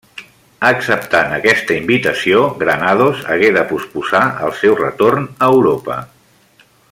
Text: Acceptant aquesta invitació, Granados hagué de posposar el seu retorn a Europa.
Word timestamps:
Acceptant 0.69 1.35
aquesta 1.35 1.75
invitació, 1.81 2.41
Granados 2.63 3.23
hagué 3.35 3.53
de 3.59 3.65
posposar 3.73 4.25
el 4.49 4.57
seu 4.63 4.79
retorn 4.83 5.33
a 5.35 5.55
Europa. 5.59 6.05